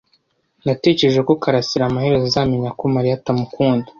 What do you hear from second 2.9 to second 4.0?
Mariya atamukunda.